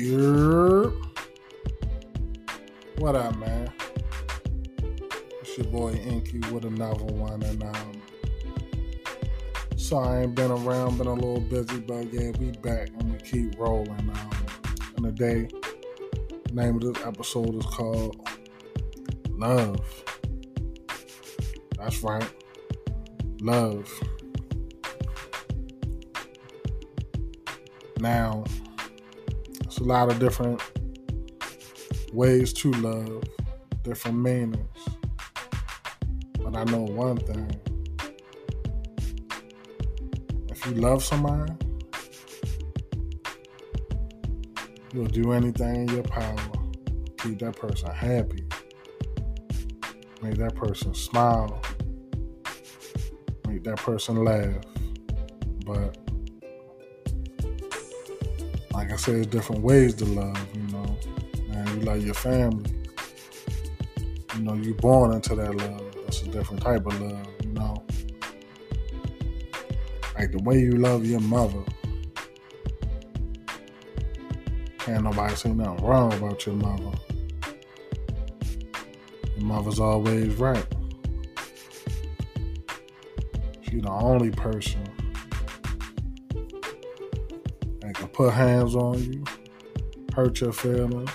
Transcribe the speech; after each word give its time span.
What 0.00 0.94
up, 3.16 3.36
man? 3.36 3.70
It's 5.42 5.58
your 5.58 5.66
boy 5.66 5.92
Inky 5.92 6.38
with 6.50 6.64
another 6.64 7.04
one, 7.04 7.42
and 7.42 7.62
um, 7.62 8.02
sorry 9.76 10.20
I 10.20 10.22
ain't 10.22 10.34
been 10.34 10.52
around, 10.52 10.96
been 10.96 11.06
a 11.06 11.12
little 11.12 11.42
busy, 11.42 11.80
but 11.80 12.10
yeah, 12.14 12.30
we 12.38 12.50
back 12.62 12.88
and 12.98 13.12
we 13.12 13.18
keep 13.18 13.58
rolling. 13.58 13.90
Um, 13.90 14.30
and 14.96 15.04
today, 15.04 15.50
name 16.50 16.76
of 16.76 16.80
this 16.80 17.04
episode 17.04 17.54
is 17.56 17.66
called 17.66 18.26
Love. 19.32 19.84
That's 21.76 22.02
right, 22.02 22.30
love. 23.42 23.86
Now, 27.98 28.44
a 29.80 29.84
lot 29.84 30.10
of 30.10 30.18
different 30.18 30.60
ways 32.12 32.52
to 32.52 32.70
love, 32.72 33.24
different 33.82 34.18
meanings. 34.18 34.88
But 36.38 36.56
I 36.56 36.64
know 36.64 36.82
one 36.82 37.16
thing. 37.16 37.50
If 40.50 40.66
you 40.66 40.72
love 40.74 41.02
somebody, 41.02 41.52
you'll 44.92 45.06
do 45.06 45.32
anything 45.32 45.88
in 45.88 45.88
your 45.88 46.02
power 46.02 46.36
to 46.36 47.12
keep 47.18 47.38
that 47.38 47.56
person 47.56 47.90
happy. 47.90 48.44
Make 50.22 50.36
that 50.36 50.54
person 50.54 50.92
smile. 50.94 51.62
Make 53.48 53.64
that 53.64 53.78
person 53.78 54.24
laugh. 54.24 54.62
But 55.64 55.96
like 58.72 58.92
I 58.92 58.96
said, 58.96 59.16
there's 59.16 59.26
different 59.26 59.62
ways 59.62 59.94
to 59.94 60.04
love, 60.04 60.46
you 60.54 60.62
know. 60.72 60.98
And 61.52 61.68
you 61.68 61.80
love 61.80 62.04
your 62.04 62.14
family. 62.14 62.70
You 64.36 64.42
know, 64.42 64.54
you're 64.54 64.74
born 64.74 65.12
into 65.12 65.34
that 65.34 65.54
love. 65.54 65.82
That's 66.04 66.22
a 66.22 66.28
different 66.28 66.62
type 66.62 66.86
of 66.86 67.00
love, 67.00 67.26
you 67.42 67.50
know. 67.50 67.84
Like 70.18 70.32
the 70.32 70.42
way 70.42 70.60
you 70.60 70.72
love 70.72 71.04
your 71.04 71.20
mother. 71.20 71.62
Can't 74.78 75.04
nobody 75.04 75.34
say 75.34 75.52
nothing 75.52 75.84
wrong 75.84 76.12
about 76.14 76.46
your 76.46 76.54
mother. 76.56 76.96
Your 79.36 79.46
mother's 79.46 79.80
always 79.80 80.34
right. 80.36 80.66
She's 83.62 83.82
the 83.82 83.90
only 83.90 84.30
person 84.30 84.89
put 88.20 88.34
hands 88.34 88.76
on 88.76 89.02
you, 89.02 89.24
hurt 90.14 90.42
your 90.42 90.52
feelings, 90.52 91.10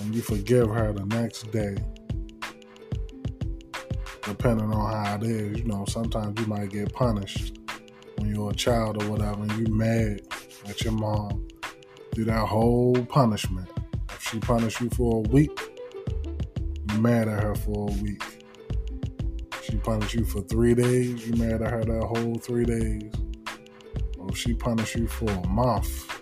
and 0.00 0.12
you 0.12 0.20
forgive 0.20 0.68
her 0.68 0.92
the 0.92 1.04
next 1.06 1.52
day. 1.52 1.76
Depending 4.24 4.72
on 4.72 4.92
how 4.92 5.14
it 5.14 5.22
is, 5.22 5.58
you 5.58 5.64
know, 5.66 5.84
sometimes 5.86 6.40
you 6.40 6.46
might 6.46 6.70
get 6.70 6.92
punished 6.92 7.58
when 8.16 8.34
you're 8.34 8.50
a 8.50 8.54
child 8.54 9.00
or 9.00 9.08
whatever, 9.08 9.40
and 9.40 9.52
you 9.52 9.72
mad 9.72 10.20
at 10.68 10.82
your 10.82 10.94
mom. 10.94 11.46
through 12.12 12.24
that 12.24 12.44
whole 12.44 12.96
punishment. 13.08 13.68
If 14.08 14.30
she 14.32 14.40
punished 14.40 14.80
you 14.80 14.90
for 14.90 15.18
a 15.18 15.28
week, 15.28 15.56
you 16.90 16.98
mad 16.98 17.28
at 17.28 17.40
her 17.40 17.54
for 17.54 17.88
a 17.88 17.92
week. 18.02 18.24
She 19.62 19.76
punished 19.76 20.14
you 20.14 20.24
for 20.24 20.40
three 20.40 20.74
days, 20.74 21.24
you 21.28 21.34
mad 21.34 21.62
at 21.62 21.70
her 21.70 21.84
that 21.84 22.02
whole 22.02 22.34
three 22.34 22.64
days. 22.64 23.12
She 24.34 24.54
punished 24.54 24.96
you 24.96 25.06
for 25.06 25.30
a 25.30 25.46
month, 25.48 26.20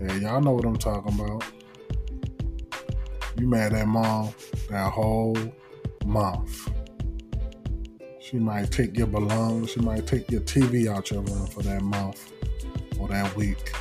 yeah, 0.00 0.14
y'all 0.14 0.40
know 0.40 0.52
what 0.52 0.64
I'm 0.64 0.76
talking 0.76 1.18
about. 1.18 1.44
You 3.36 3.48
mad 3.48 3.72
at 3.72 3.88
mom 3.88 4.32
that 4.70 4.92
whole 4.92 5.36
month. 6.04 6.70
She 8.20 8.38
might 8.38 8.70
take 8.70 8.96
your 8.96 9.06
belongings. 9.06 9.70
She 9.70 9.80
might 9.80 10.06
take 10.06 10.30
your 10.30 10.42
TV 10.42 10.86
out 10.86 11.10
your 11.10 11.22
room 11.22 11.46
for 11.46 11.62
that 11.62 11.82
month 11.82 12.32
or 13.00 13.08
that 13.08 13.34
week. 13.36 13.72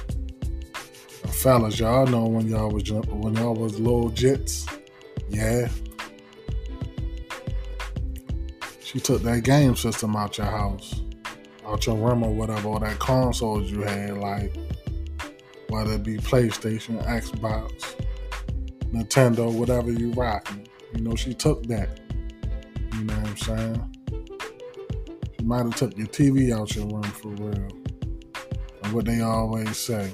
Fellas, 1.30 1.80
y'all 1.80 2.08
know 2.08 2.26
when 2.26 2.48
y'all 2.48 2.72
was 2.72 2.90
when 2.92 3.36
y'all 3.36 3.54
was 3.54 3.80
little 3.80 4.10
jits, 4.10 4.68
yeah. 5.30 5.68
She 8.82 9.00
took 9.00 9.22
that 9.24 9.44
game 9.44 9.76
system 9.76 10.16
out 10.16 10.38
your 10.38 10.48
house, 10.48 11.02
out 11.68 11.86
your 11.86 11.98
room 11.98 12.24
or 12.24 12.34
whatever, 12.34 12.70
or 12.70 12.80
that 12.80 12.98
consoles 13.00 13.70
you 13.70 13.82
had, 13.82 14.18
like 14.18 14.56
whether 15.70 15.94
it 15.94 16.04
be 16.04 16.18
PlayStation, 16.18 17.04
Xbox, 17.06 17.96
Nintendo, 18.92 19.52
whatever 19.52 19.92
you 19.92 20.12
rocking. 20.14 20.68
You 20.94 21.02
know, 21.02 21.16
she 21.16 21.34
took 21.34 21.64
that. 21.68 21.90
You 22.94 23.04
know 23.04 23.14
what 23.16 23.28
I'm 23.28 23.38
saying? 23.38 23.96
She 25.38 25.46
might 25.46 25.66
have 25.66 25.76
took 25.76 25.98
your 25.98 26.08
TV 26.08 26.58
out 26.58 26.74
your 26.76 26.88
room 26.88 27.04
for 27.04 27.30
real. 27.30 27.68
And 28.84 28.94
what 28.94 29.06
they 29.06 29.20
always 29.22 29.78
say, 29.78 30.12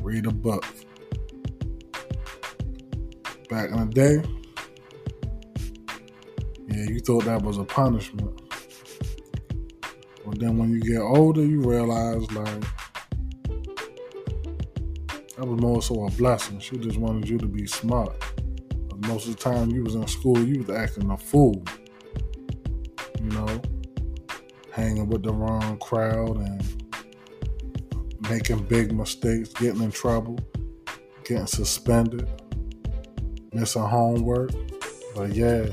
read 0.00 0.26
a 0.26 0.32
book. 0.32 0.64
Back 3.50 3.70
in 3.70 3.90
the 3.90 3.92
day, 3.92 4.22
yeah, 6.68 6.84
you 6.84 7.00
thought 7.00 7.24
that 7.24 7.42
was 7.42 7.58
a 7.58 7.64
punishment. 7.64 8.49
But 10.30 10.38
then 10.38 10.58
when 10.58 10.70
you 10.70 10.80
get 10.80 11.00
older, 11.00 11.44
you 11.44 11.60
realize 11.60 12.30
like 12.30 12.60
that 15.36 15.44
was 15.44 15.60
more 15.60 15.82
so 15.82 16.06
a 16.06 16.10
blessing. 16.12 16.60
She 16.60 16.76
just 16.78 16.98
wanted 16.98 17.28
you 17.28 17.36
to 17.38 17.46
be 17.46 17.66
smart. 17.66 18.16
But 18.88 19.08
most 19.08 19.26
of 19.26 19.34
the 19.34 19.42
time 19.42 19.70
you 19.70 19.82
was 19.82 19.96
in 19.96 20.06
school, 20.06 20.38
you 20.38 20.62
was 20.62 20.70
acting 20.70 21.10
a 21.10 21.16
fool. 21.16 21.64
You 23.20 23.30
know, 23.30 23.60
hanging 24.70 25.08
with 25.08 25.24
the 25.24 25.32
wrong 25.32 25.78
crowd 25.78 26.36
and 26.36 26.84
making 28.30 28.62
big 28.66 28.92
mistakes, 28.92 29.48
getting 29.54 29.82
in 29.82 29.90
trouble, 29.90 30.38
getting 31.24 31.48
suspended, 31.48 32.28
missing 33.52 33.82
homework. 33.82 34.52
But 35.16 35.34
yeah, 35.34 35.70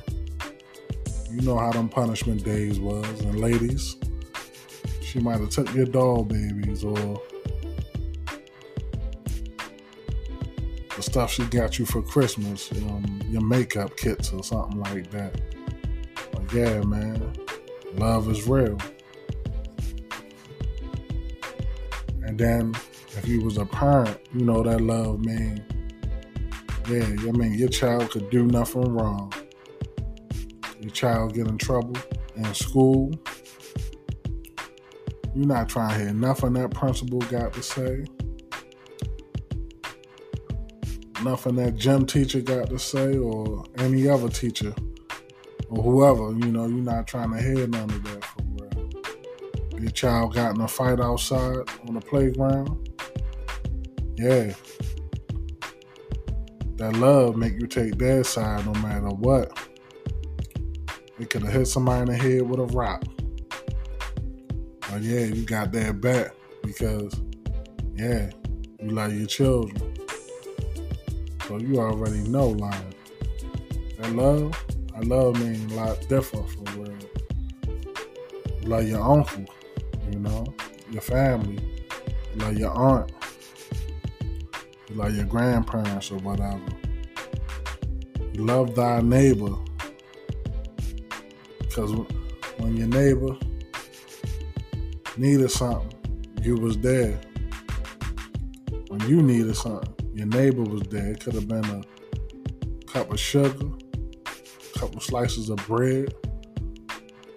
you 1.30 1.42
know 1.42 1.60
how 1.60 1.72
them 1.72 1.90
punishment 1.90 2.44
days 2.44 2.80
was. 2.80 3.22
And 3.22 3.40
ladies, 3.40 3.98
she 5.08 5.20
might 5.20 5.40
have 5.40 5.50
took 5.50 5.74
your 5.74 5.86
doll 5.86 6.24
babies 6.24 6.84
or 6.84 7.22
the 10.96 11.02
stuff 11.02 11.32
she 11.32 11.46
got 11.46 11.80
you 11.80 11.86
for 11.86 12.02
Christmas, 12.02 12.72
um, 12.74 13.22
your 13.30 13.42
makeup 13.42 13.96
kits 13.96 14.34
or 14.34 14.44
something 14.44 14.82
like 14.82 15.10
that. 15.12 15.40
But 16.34 16.52
yeah, 16.52 16.82
man, 16.82 17.34
love 17.94 18.30
is 18.30 18.46
real. 18.48 18.78
And 22.24 22.38
then 22.38 22.76
if 23.16 23.26
you 23.26 23.42
was 23.42 23.58
a 23.58 23.66
parent, 23.66 24.20
you 24.34 24.44
know 24.44 24.62
that 24.62 24.82
love 24.82 25.24
mean, 25.24 25.64
yeah, 26.90 27.06
I 27.06 27.32
mean 27.32 27.54
your 27.54 27.70
child 27.70 28.12
could 28.12 28.30
do 28.30 28.46
nothing 28.46 28.94
wrong. 28.94 29.32
Your 30.82 30.92
child 30.92 31.34
get 31.34 31.48
in 31.48 31.58
trouble 31.58 31.96
in 32.36 32.54
school. 32.54 33.14
You're 35.38 35.46
not 35.46 35.70
trying 35.70 35.90
to 35.90 36.04
hear 36.04 36.14
nothing 36.16 36.54
that 36.54 36.72
principal 36.72 37.20
got 37.20 37.54
to 37.54 37.62
say. 37.62 38.06
Nothing 41.24 41.58
that 41.58 41.76
gym 41.76 42.08
teacher 42.08 42.42
got 42.42 42.72
to 42.72 42.80
say 42.80 43.16
or 43.20 43.64
any 43.78 44.10
other 44.10 44.30
teacher 44.30 44.74
or 45.70 45.84
whoever, 45.84 46.32
you 46.32 46.52
know, 46.52 46.66
you're 46.66 46.80
not 46.80 47.06
trying 47.06 47.30
to 47.34 47.40
hear 47.40 47.68
none 47.68 47.84
of 47.84 48.04
that 48.06 48.26
for 48.26 48.42
real. 48.48 49.80
Your 49.80 49.92
child 49.92 50.34
got 50.34 50.56
in 50.56 50.62
a 50.62 50.68
fight 50.68 51.00
outside 51.00 51.70
on 51.88 51.94
the 51.94 52.02
playground. 52.02 52.90
Yeah. 54.16 54.56
That 56.78 56.96
love 56.96 57.36
make 57.36 57.54
you 57.62 57.68
take 57.68 58.00
their 58.00 58.24
side 58.24 58.66
no 58.66 58.74
matter 58.82 59.10
what. 59.10 59.56
It 61.20 61.30
could 61.30 61.44
have 61.44 61.54
hit 61.54 61.68
somebody 61.68 62.12
in 62.12 62.18
the 62.18 62.18
head 62.18 62.42
with 62.42 62.60
a 62.60 62.66
rock. 62.76 63.04
But 64.90 65.02
yeah, 65.02 65.26
you 65.26 65.46
got 65.46 65.72
that 65.74 66.00
back 66.00 66.32
because, 66.64 67.14
yeah, 67.96 68.30
you 68.82 68.90
love 68.90 69.14
your 69.14 69.28
children. 69.28 69.96
So 71.48 71.58
you 71.58 71.80
already 71.80 72.20
know, 72.28 72.50
like, 72.50 72.76
that 73.98 74.12
love, 74.14 74.54
I 74.96 75.00
love 75.02 75.40
mean 75.40 75.70
a 75.72 75.76
lot 75.76 76.08
different 76.08 76.50
from. 76.50 76.66
You 78.62 78.70
love 78.70 78.88
your 78.88 79.02
uncle, 79.02 79.46
you 80.12 80.20
know, 80.20 80.46
your 80.92 81.02
family, 81.02 81.60
love 82.36 82.58
your 82.58 82.72
aunt, 82.72 83.12
love 84.92 85.16
your 85.16 85.26
grandparents 85.26 86.12
or 86.12 86.18
whatever. 86.18 86.62
You 88.34 88.46
love 88.46 88.76
thy 88.76 89.02
neighbor. 89.02 89.56
Because 91.60 91.94
when 92.58 92.76
your 92.78 92.88
neighbor 92.88 93.38
needed 95.18 95.52
something, 95.52 95.94
you 96.42 96.56
was 96.56 96.78
there. 96.78 97.20
When 98.88 99.00
you 99.08 99.22
needed 99.22 99.56
something. 99.56 99.94
Your 100.14 100.28
neighbor 100.28 100.64
was 100.64 100.82
there. 100.84 101.12
It 101.12 101.20
could 101.20 101.34
have 101.34 101.48
been 101.48 101.66
a 101.66 101.84
cup 102.86 103.12
of 103.12 103.20
sugar, 103.20 103.68
a 104.26 104.80
couple 104.80 105.00
slices 105.00 105.50
of 105.50 105.58
bread. 105.68 106.14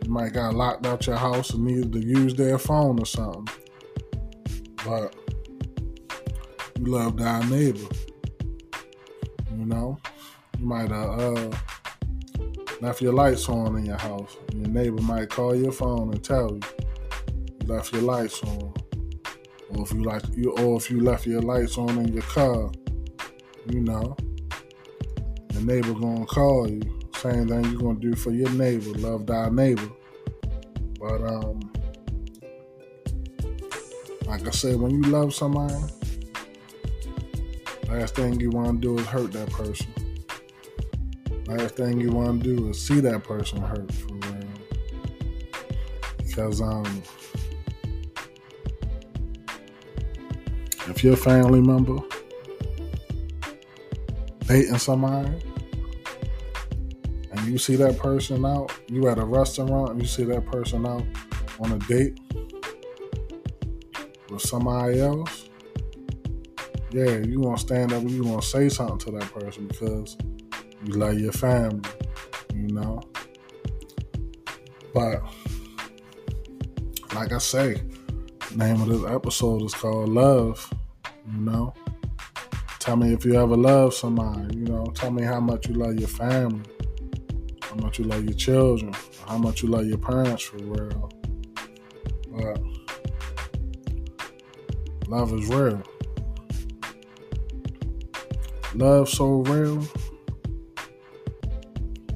You 0.05 0.11
might 0.11 0.33
got 0.33 0.55
locked 0.55 0.87
out 0.87 1.07
your 1.07 1.17
house 1.17 1.51
and 1.51 1.65
needed 1.65 1.93
to 1.93 2.01
use 2.01 2.35
their 2.35 2.59
phone 2.59 2.99
or 2.99 3.07
something. 3.07 3.49
But 4.85 5.15
you 6.79 6.87
loved 6.87 7.21
our 7.21 7.45
neighbor. 7.45 7.89
You 9.55 9.67
know? 9.67 9.99
You 10.59 10.67
might 10.67 10.91
have 10.91 11.21
uh, 11.21 11.51
left 12.81 13.03
your 13.03 13.13
lights 13.13 13.49
on 13.49 13.77
in 13.77 13.85
your 13.85 13.99
house. 13.99 14.37
Your 14.55 14.69
neighbor 14.69 15.03
might 15.03 15.29
call 15.29 15.55
your 15.55 15.73
phone 15.73 16.13
and 16.13 16.25
tell 16.25 16.53
you 16.53 16.61
you 16.79 16.80
left 17.71 17.93
your 17.93 18.03
lights 18.03 18.43
on. 18.43 18.75
Or 19.71 19.83
if 19.83 19.93
you 19.93 20.03
like 20.03 20.23
you 20.37 20.51
or 20.51 20.77
if 20.77 20.91
you 20.91 21.01
left 21.01 21.27
your 21.27 21.41
lights 21.41 21.79
on 21.79 21.91
in 21.99 22.13
your 22.13 22.23
car, 22.23 22.71
you 23.69 23.81
know, 23.81 24.17
the 25.49 25.61
neighbor 25.61 25.93
gonna 25.93 26.27
call 26.27 26.69
you. 26.69 26.83
Same 27.17 27.47
thing 27.47 27.65
you 27.67 27.79
gonna 27.79 28.01
do 28.01 28.15
for 28.17 28.33
your 28.33 28.51
neighbor, 28.51 28.91
love 28.99 29.27
thy 29.27 29.49
neighbor. 29.51 29.89
But 30.99 31.23
um 31.23 31.71
like 34.27 34.47
I 34.47 34.51
said, 34.51 34.77
when 34.81 34.91
you 34.91 35.03
love 35.11 35.33
somebody, 35.33 35.75
last 37.89 38.17
thing 38.17 38.41
you 38.41 38.51
wanna 38.51 38.79
do 38.79 38.99
is 38.99 39.07
hurt 39.07 39.33
that 39.33 39.51
person. 39.51 39.93
Last 41.47 41.77
thing 41.77 42.01
you 42.01 42.11
wanna 42.11 42.43
do 42.43 42.71
is 42.71 42.81
see 42.81 42.99
that 43.01 43.23
person 43.23 43.61
hurt 43.61 43.93
for 43.93 44.15
real. 44.15 44.49
Because 46.19 46.61
um 46.61 47.03
your 51.03 51.17
family 51.17 51.61
member 51.61 51.99
dating 54.47 54.79
somebody 54.79 55.31
and 57.31 57.47
you 57.47 57.57
see 57.59 57.77
that 57.77 57.97
person 57.99 58.45
out, 58.45 58.73
you 58.89 59.09
at 59.09 59.19
a 59.19 59.25
restaurant 59.25 59.91
and 59.91 60.03
you 60.03 60.09
see 60.09 60.25
that 60.25 60.45
person 60.47 60.87
out 60.87 61.05
on 61.61 61.73
a 61.73 61.79
date 61.81 62.19
with 64.29 64.43
somebody 64.43 65.01
else, 65.01 65.49
yeah, 66.91 67.19
you 67.19 67.43
to 67.43 67.57
stand 67.57 67.93
up 67.93 68.03
and 68.03 68.11
you 68.11 68.25
to 68.25 68.43
say 68.43 68.69
something 68.69 68.99
to 68.99 69.11
that 69.19 69.33
person 69.33 69.69
because 69.69 70.17
you 70.85 70.95
love 70.95 71.19
your 71.19 71.33
family, 71.33 71.89
you 72.55 72.69
know. 72.69 73.01
But 74.93 75.23
like 77.15 77.33
I 77.33 77.39
say, 77.39 77.81
name 78.57 78.81
of 78.83 78.89
this 78.89 79.05
episode 79.11 79.63
is 79.63 79.75
called 79.75 80.09
Love. 80.09 80.69
You 81.33 81.41
know, 81.41 81.75
tell 82.79 82.97
me 82.97 83.13
if 83.13 83.25
you 83.25 83.41
ever 83.41 83.57
love 83.57 83.95
somebody. 83.95 84.57
You 84.57 84.65
know, 84.65 84.87
tell 84.95 85.11
me 85.11 85.23
how 85.23 85.41
much 85.41 85.69
you 85.69 85.75
love 85.75 85.95
your 85.95 86.09
family, 86.09 86.65
how 87.63 87.77
much 87.77 87.99
you 87.99 88.05
love 88.05 88.25
your 88.25 88.35
children, 88.35 88.93
how 89.27 89.39
much 89.39 89.63
you 89.63 89.69
love 89.69 89.87
your 89.87 89.99
parents 89.99 90.43
for 90.43 90.57
real. 90.57 91.11
But 92.33 92.61
love 95.09 95.33
is 95.35 95.47
real. 95.49 95.83
Love 98.75 99.09
so 99.09 99.43
real 99.43 99.81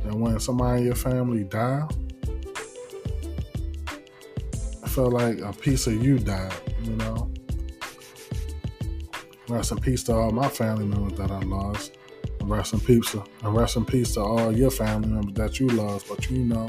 that 0.03 0.15
when 0.15 0.39
somebody 0.41 0.81
in 0.81 0.87
your 0.87 0.95
family 0.95 1.45
die, 1.45 1.87
I 4.83 4.89
felt 4.89 5.13
like 5.13 5.41
a 5.41 5.53
piece 5.53 5.87
of 5.87 6.03
you 6.03 6.19
died. 6.19 6.53
You 6.83 6.97
know. 6.97 7.34
Rest 9.55 9.71
in 9.71 9.79
peace 9.79 10.03
to 10.03 10.15
all 10.17 10.33
my 10.33 10.49
family 10.49 10.85
members 10.85 11.17
that 11.17 11.31
I 11.31 11.39
lost. 11.39 11.97
And 12.41 12.51
rest 12.51 12.73
in 12.73 12.81
peace 12.81 13.13
to, 13.13 13.23
and 13.45 13.55
rest 13.55 13.77
in 13.77 13.85
peace 13.85 14.15
to 14.15 14.21
all 14.21 14.51
your 14.51 14.73
family 14.73 15.07
members 15.07 15.35
that 15.35 15.61
you 15.61 15.69
lost. 15.69 16.09
But 16.09 16.29
you 16.29 16.39
know, 16.39 16.69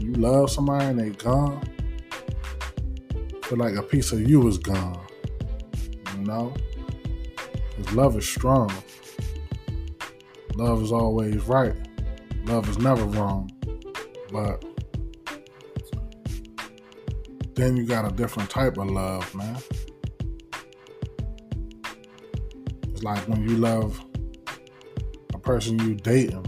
you 0.00 0.12
love 0.14 0.50
somebody 0.50 0.86
and 0.86 0.98
they 0.98 1.10
gone, 1.10 1.62
feel 3.44 3.56
like 3.56 3.76
a 3.76 3.84
piece 3.84 4.10
of 4.10 4.28
you 4.28 4.48
is 4.48 4.58
gone. 4.58 5.00
You 6.16 6.24
know? 6.24 6.52
Because 7.76 7.94
love 7.94 8.16
is 8.16 8.28
strong. 8.28 8.72
Love 10.56 10.82
is 10.82 10.90
always 10.90 11.36
right. 11.44 11.76
Love 12.46 12.68
is 12.68 12.78
never 12.78 13.04
wrong. 13.04 13.48
But 14.32 14.64
then 17.54 17.76
you 17.76 17.86
got 17.86 18.10
a 18.10 18.12
different 18.12 18.50
type 18.50 18.76
of 18.76 18.90
love, 18.90 19.32
man. 19.36 19.56
Like 23.02 23.26
when 23.28 23.48
you 23.48 23.56
love 23.56 24.04
a 25.34 25.38
person 25.38 25.78
you 25.80 25.94
dating. 25.94 26.46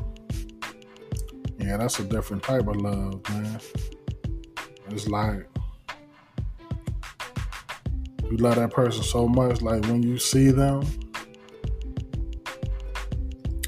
Yeah, 1.59 1.77
that's 1.79 1.99
a 1.99 2.05
different 2.05 2.43
type 2.43 2.67
of 2.67 2.77
love, 2.77 3.21
man. 3.31 3.61
It's 4.91 5.09
like 5.09 5.49
you 8.31 8.37
love 8.37 8.57
that 8.57 8.71
person 8.71 9.03
so 9.03 9.27
much, 9.27 9.63
like 9.63 9.83
when 9.87 10.03
you 10.03 10.19
see 10.19 10.51
them, 10.51 10.83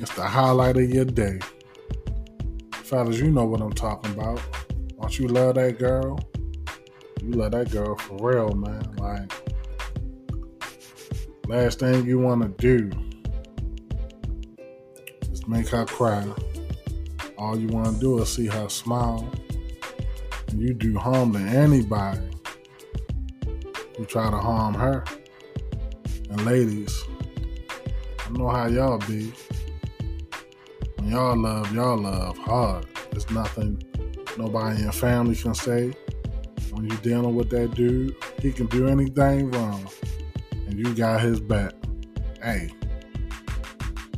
it's 0.01 0.15
the 0.15 0.27
highlight 0.27 0.77
of 0.77 0.89
your 0.89 1.05
day. 1.05 1.39
Fellas, 2.73 3.19
you 3.19 3.31
know 3.31 3.45
what 3.45 3.61
I'm 3.61 3.73
talking 3.73 4.13
about. 4.13 4.41
Once 4.97 5.19
you 5.19 5.29
love 5.29 5.57
that 5.57 5.79
girl, 5.79 6.19
you 7.23 7.33
love 7.33 7.53
that 7.53 7.71
girl 7.71 7.97
for 7.97 8.17
real, 8.21 8.53
man. 8.55 8.83
Like 8.99 9.46
Last 11.49 11.79
thing 11.79 12.05
you 12.05 12.19
want 12.19 12.43
to 12.43 12.49
do 12.61 12.91
is 15.31 15.47
make 15.47 15.69
her 15.69 15.85
cry. 15.85 16.27
All 17.39 17.57
you 17.57 17.69
want 17.69 17.95
to 17.95 18.01
do 18.01 18.21
is 18.21 18.35
see 18.35 18.49
her 18.49 18.69
smile. 18.69 19.33
And 20.49 20.61
you 20.61 20.75
do 20.75 20.99
harm 20.99 21.35
to 21.35 21.39
anybody 21.39 22.29
who 23.97 24.05
try 24.07 24.29
to 24.29 24.37
harm 24.37 24.75
her. 24.75 25.05
And 26.31 26.45
ladies, 26.45 27.05
I 28.27 28.31
know 28.31 28.49
how 28.49 28.67
y'all 28.67 28.99
be. 28.99 29.33
When 30.97 31.11
y'all 31.11 31.41
love, 31.41 31.73
y'all 31.73 31.97
love 31.97 32.37
hard. 32.39 32.87
There's 33.13 33.31
nothing 33.31 33.81
nobody 34.37 34.79
in 34.79 34.83
your 34.83 34.93
family 34.93 35.37
can 35.37 35.55
say. 35.55 35.93
When 36.73 36.87
you're 36.87 36.99
dealing 37.03 37.37
with 37.37 37.51
that 37.51 37.77
dude, 37.77 38.17
he 38.41 38.51
can 38.51 38.67
do 38.67 38.89
anything 38.89 39.53
wrong 39.53 39.89
and 40.67 40.79
you 40.79 40.95
got 40.95 41.21
his 41.21 41.41
back. 41.41 41.73
Hey, 42.43 42.71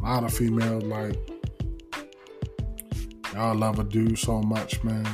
a 0.00 0.04
lot 0.04 0.24
of 0.24 0.32
females 0.32 0.84
like 0.84 1.16
y'all 3.34 3.54
love 3.54 3.78
a 3.78 3.84
dude 3.84 4.18
so 4.18 4.40
much, 4.42 4.82
man. 4.82 5.06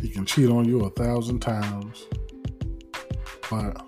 He 0.00 0.08
can 0.08 0.24
cheat 0.24 0.48
on 0.48 0.64
you 0.64 0.80
a 0.80 0.90
thousand 0.90 1.40
times, 1.40 2.06
but 3.50 3.82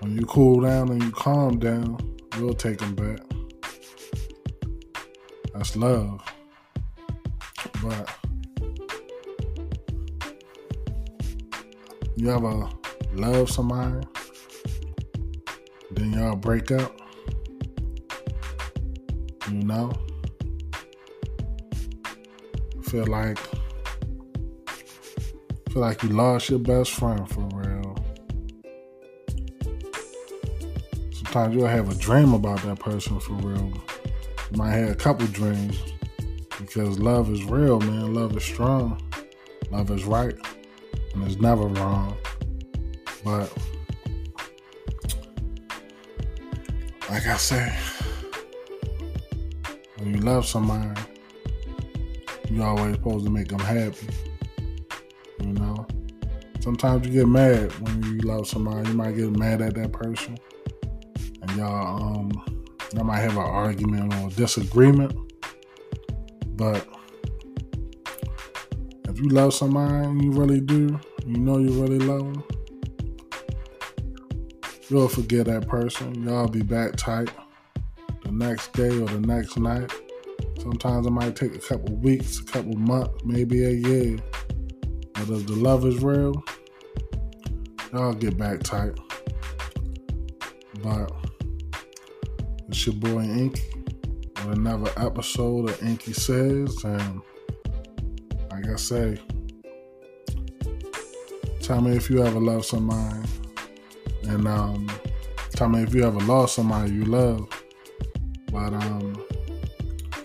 when 0.00 0.16
you 0.16 0.26
cool 0.26 0.60
down 0.60 0.90
and 0.90 1.02
you 1.02 1.10
calm 1.12 1.58
down, 1.58 1.98
you'll 2.36 2.54
take 2.54 2.80
him 2.80 2.94
back. 2.94 3.20
That's 5.54 5.76
love. 5.76 6.20
But 7.82 8.16
you 12.16 12.30
ever 12.30 12.68
love 13.14 13.50
somebody, 13.50 14.06
then 15.90 16.12
y'all 16.12 16.36
break 16.36 16.70
up, 16.70 17.00
you 19.50 19.62
know, 19.64 19.92
feel 22.82 23.06
like 23.06 23.38
feel 25.70 25.80
like 25.80 26.02
you 26.02 26.10
lost 26.10 26.50
your 26.50 26.58
best 26.58 26.92
friend 26.92 27.28
for 27.30 27.48
real. 27.54 27.96
Sometimes 31.12 31.54
you'll 31.54 31.66
have 31.66 31.90
a 31.90 31.94
dream 31.94 32.34
about 32.34 32.62
that 32.62 32.78
person 32.78 33.18
for 33.18 33.32
real. 33.34 33.72
You 34.50 34.58
might 34.58 34.72
have 34.72 34.90
a 34.90 34.94
couple 34.94 35.26
dreams 35.28 35.78
because 36.58 36.98
love 36.98 37.30
is 37.30 37.42
real, 37.44 37.80
man. 37.80 38.12
Love 38.12 38.36
is 38.36 38.44
strong. 38.44 39.00
Love 39.70 39.90
is 39.90 40.04
right. 40.04 40.34
And 41.14 41.26
it's 41.26 41.40
never 41.40 41.64
wrong. 41.64 42.16
But 43.24 43.52
like 47.08 47.26
I 47.26 47.36
said, 47.36 47.72
when 49.98 50.14
you 50.14 50.20
love 50.20 50.46
somebody, 50.46 51.00
you 52.50 52.62
always 52.62 52.94
supposed 52.94 53.24
to 53.24 53.30
make 53.30 53.48
them 53.48 53.60
happy. 53.60 54.08
You 55.40 55.52
know? 55.52 55.86
Sometimes 56.60 57.06
you 57.06 57.12
get 57.12 57.28
mad 57.28 57.72
when 57.80 58.02
you 58.02 58.18
love 58.20 58.46
somebody. 58.46 58.88
You 58.88 58.94
might 58.94 59.16
get 59.16 59.30
mad 59.36 59.62
at 59.62 59.74
that 59.74 59.92
person. 59.92 60.38
And 61.42 61.50
y'all 61.56 62.02
um 62.02 62.30
y'all 62.94 63.04
might 63.04 63.20
have 63.20 63.32
an 63.32 63.38
argument 63.38 64.14
or 64.14 64.30
disagreement. 64.30 65.12
But 66.56 66.86
if 69.08 69.18
you 69.18 69.28
love 69.28 69.54
somebody 69.54 70.24
you 70.24 70.30
really 70.32 70.60
do, 70.60 71.00
you 71.26 71.38
know 71.38 71.58
you 71.58 71.70
really 71.82 71.98
love 71.98 72.32
them, 72.32 72.44
you'll 74.92 75.08
forget 75.08 75.46
that 75.46 75.66
person. 75.66 76.22
Y'all 76.22 76.46
be 76.46 76.60
back 76.60 76.94
tight 76.96 77.30
the 78.24 78.30
next 78.30 78.74
day 78.74 78.90
or 78.90 79.06
the 79.06 79.20
next 79.20 79.56
night. 79.56 79.90
Sometimes 80.60 81.06
it 81.06 81.10
might 81.10 81.34
take 81.34 81.54
a 81.54 81.58
couple 81.58 81.96
weeks, 81.96 82.40
a 82.40 82.44
couple 82.44 82.74
months, 82.74 83.24
maybe 83.24 83.64
a 83.64 83.70
year. 83.70 84.18
But 85.14 85.30
if 85.30 85.46
the 85.46 85.56
love 85.56 85.86
is 85.86 86.02
real, 86.02 86.44
y'all 87.90 88.12
get 88.12 88.36
back 88.36 88.62
tight. 88.62 88.92
But 90.82 91.10
it's 92.68 92.86
your 92.86 92.96
boy 92.96 93.22
Inky 93.22 93.62
with 94.44 94.58
another 94.58 94.90
episode 94.98 95.70
of 95.70 95.82
Inky 95.82 96.12
Says. 96.12 96.84
And 96.84 97.22
like 98.50 98.68
I 98.68 98.76
say, 98.76 99.18
tell 101.62 101.80
me 101.80 101.96
if 101.96 102.10
you 102.10 102.22
ever 102.22 102.40
love 102.40 102.66
somebody. 102.66 103.26
And 104.24 104.46
um, 104.46 104.90
tell 105.50 105.68
me 105.68 105.82
if 105.82 105.94
you 105.94 106.04
ever 106.04 106.20
lost 106.20 106.54
somebody 106.54 106.92
you 106.92 107.04
love. 107.04 107.48
But 108.50 108.72
um, 108.74 109.24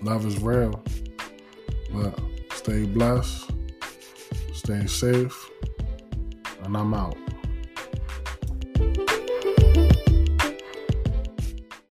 love 0.02 0.26
is 0.26 0.42
real. 0.42 0.84
But 1.92 2.20
stay 2.54 2.86
blessed, 2.86 3.52
stay 4.54 4.86
safe, 4.88 5.50
and 6.64 6.76
I'm 6.76 6.94
out. 6.94 7.18